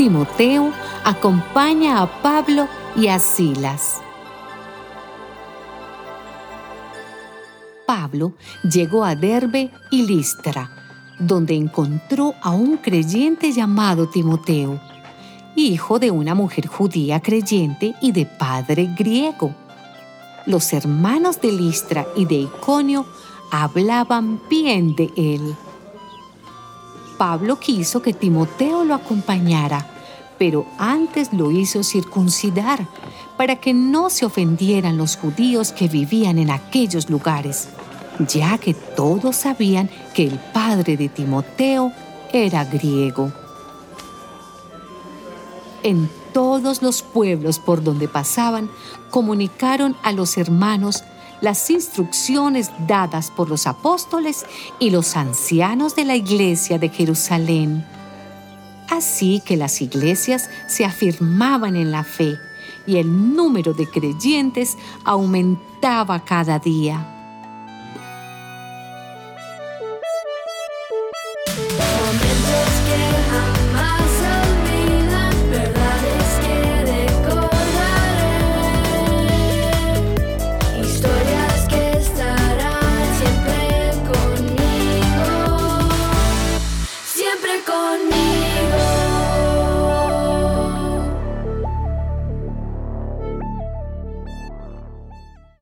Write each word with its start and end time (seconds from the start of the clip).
Timoteo 0.00 0.72
acompaña 1.04 2.00
a 2.00 2.22
Pablo 2.22 2.66
y 2.96 3.08
a 3.08 3.18
Silas. 3.18 4.00
Pablo 7.86 8.32
llegó 8.62 9.04
a 9.04 9.14
Derbe 9.14 9.70
y 9.90 10.06
Listra, 10.06 10.70
donde 11.18 11.54
encontró 11.54 12.32
a 12.40 12.48
un 12.48 12.78
creyente 12.78 13.52
llamado 13.52 14.08
Timoteo, 14.08 14.80
hijo 15.54 15.98
de 15.98 16.10
una 16.10 16.34
mujer 16.34 16.66
judía 16.66 17.20
creyente 17.20 17.94
y 18.00 18.12
de 18.12 18.24
padre 18.24 18.94
griego. 18.98 19.54
Los 20.46 20.72
hermanos 20.72 21.42
de 21.42 21.52
Listra 21.52 22.06
y 22.16 22.24
de 22.24 22.36
Iconio 22.36 23.04
hablaban 23.50 24.40
bien 24.48 24.96
de 24.96 25.12
él. 25.14 25.54
Pablo 27.20 27.60
quiso 27.60 28.00
que 28.00 28.14
Timoteo 28.14 28.82
lo 28.82 28.94
acompañara, 28.94 29.86
pero 30.38 30.64
antes 30.78 31.34
lo 31.34 31.50
hizo 31.50 31.82
circuncidar 31.82 32.86
para 33.36 33.56
que 33.56 33.74
no 33.74 34.08
se 34.08 34.24
ofendieran 34.24 34.96
los 34.96 35.18
judíos 35.18 35.70
que 35.72 35.86
vivían 35.86 36.38
en 36.38 36.50
aquellos 36.50 37.10
lugares, 37.10 37.68
ya 38.26 38.56
que 38.56 38.72
todos 38.72 39.36
sabían 39.36 39.90
que 40.14 40.28
el 40.28 40.38
padre 40.38 40.96
de 40.96 41.10
Timoteo 41.10 41.92
era 42.32 42.64
griego. 42.64 43.30
En 45.82 46.08
todos 46.32 46.80
los 46.80 47.02
pueblos 47.02 47.58
por 47.58 47.84
donde 47.84 48.08
pasaban, 48.08 48.70
comunicaron 49.10 49.94
a 50.02 50.12
los 50.12 50.38
hermanos 50.38 51.04
las 51.40 51.70
instrucciones 51.70 52.70
dadas 52.86 53.30
por 53.30 53.48
los 53.48 53.66
apóstoles 53.66 54.44
y 54.78 54.90
los 54.90 55.16
ancianos 55.16 55.94
de 55.96 56.04
la 56.04 56.16
iglesia 56.16 56.78
de 56.78 56.88
Jerusalén. 56.88 57.84
Así 58.90 59.40
que 59.44 59.56
las 59.56 59.80
iglesias 59.80 60.50
se 60.66 60.84
afirmaban 60.84 61.76
en 61.76 61.90
la 61.92 62.04
fe 62.04 62.36
y 62.86 62.96
el 62.96 63.34
número 63.34 63.72
de 63.72 63.86
creyentes 63.86 64.76
aumentaba 65.04 66.24
cada 66.24 66.58
día. 66.58 67.16
siempre 87.50 87.64
conmigo. 87.64 88.29